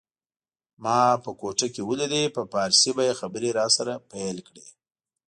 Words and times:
ما 0.83 0.99
به 1.09 1.17
په 1.23 1.31
کوټه 1.39 1.67
کي 1.73 1.81
ولید 1.89 2.13
په 2.35 2.41
پارسي 2.53 2.91
به 2.95 3.03
یې 3.07 3.13
خبري 3.19 3.49
راسره 3.59 3.93
پیل 4.11 4.37
کړې 4.47 4.65